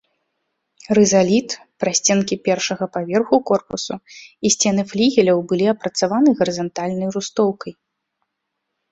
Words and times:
Рызаліт, 0.97 1.49
прасценкі 1.81 2.35
першага 2.47 2.85
паверху 2.95 3.35
корпусу 3.49 3.95
і 4.49 4.51
сцены 4.55 4.85
флігеляў 4.93 5.39
былі 5.51 5.67
апрацаваны 5.75 6.29
гарызантальнай 6.41 7.07
рустоўкай. 7.17 7.73